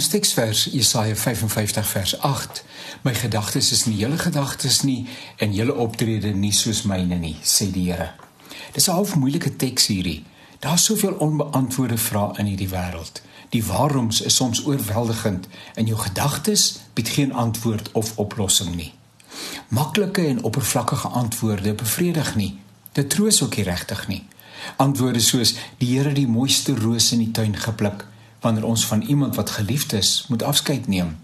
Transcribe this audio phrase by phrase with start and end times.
[0.00, 2.62] Ons teksvers Jesaja 55 vers 8.
[3.04, 5.02] My gedagtes is nie julle gedagtes nie
[5.36, 8.06] en julle optrede nie soos myne nie, sê die Here.
[8.72, 10.24] Dis 'n half moeilike teks hierdie.
[10.64, 13.20] Daar's soveel onbeantwoorde vrae in hierdie wêreld.
[13.50, 18.92] Die waaroms is soms oorweldigend en jou gedagtes bied geen antwoord of oplossing nie.
[19.68, 22.58] Maklike en oppervlakkige antwoorde bevredig nie.
[22.92, 24.24] Dit troos ook nie regtig nie.
[24.76, 28.06] Antwoorde soos die Here die mooiste roos in die tuin gepluk
[28.40, 31.16] wanneer ons van iemand wat geliefd is moet afskeid neem.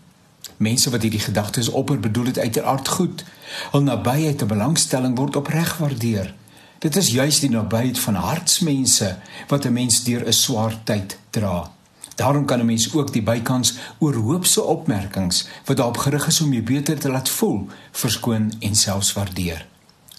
[0.57, 3.25] Mense wat hierdie gedagtes opper bedoel dit uiteraard goed.
[3.71, 6.35] Hul nabyheid en belangstelling word opreg waardeer.
[6.79, 9.17] Dit is juis die nabyheid van hartsmense
[9.49, 11.71] wat 'n mens deur 'n swaar tyd dra.
[12.15, 16.53] Daarom kan 'n mens ook die bykans oor hoopse opmerkings wat daarop gerig is om
[16.53, 19.67] jou beter te laat voel, verskoon en selfs waardeer.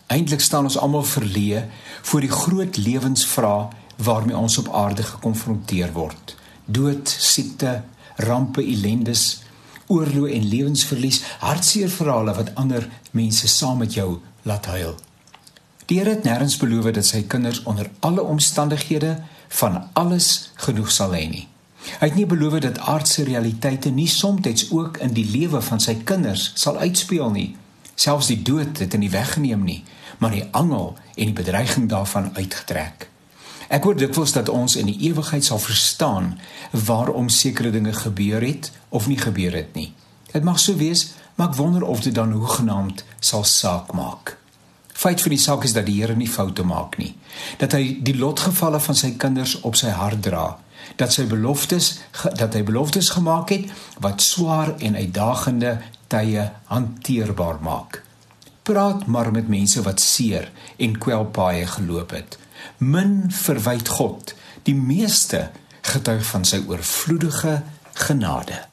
[0.08, 1.66] Eintlik staan ons almal verleë
[2.02, 6.36] voor die groot lewensvrae waarmee ons op aarde gekonfronteer word
[6.68, 7.82] dood, siekte,
[8.16, 9.42] rampe, ellendes,
[9.88, 14.96] oorlog en lewensverlies, hartseer verhale wat ander mense saam met jou laat huil.
[15.88, 19.14] Die Here het nêrens beloof dat sy kinders onder alle omstandighede
[19.60, 21.46] van alles genoeg sal hê nie.
[22.02, 25.96] Hy het nie beloof dat aardse realiteite nie soms ook in die lewe van sy
[26.04, 27.56] kinders sal uitspeel nie.
[27.96, 29.84] Selfs die dood het dit nie weggeneem nie,
[30.20, 33.08] maar die angel en die bedreiging daarvan uitgetrek.
[33.68, 36.38] Ek hoor dikwels dat ons in die ewigheid sal verstaan
[36.72, 39.92] waarom sekere dinge gebeur het of nie gebeur het nie.
[40.32, 44.38] Dit mag so wees, maar ek wonder of dit dan hoegenaamd sal saak maak.
[44.98, 47.12] Feit vir die saak is dat die Here nie foute maak nie.
[47.62, 50.48] Dat hy die lotgevalle van sy kinders op sy hart dra.
[50.98, 51.98] Dat sy beloftes
[52.40, 53.70] dat hy beloftes gemaak het
[54.02, 58.02] wat swaar en uitdagende tye hanteerbaar maak.
[58.64, 60.50] Praat maar met mense wat seer
[60.82, 62.40] en kwelpaaie geloop het
[62.78, 64.34] min verwyd God,
[64.64, 65.50] die meeste
[65.82, 67.62] getuig van sy oorvloedige
[67.94, 68.68] genade.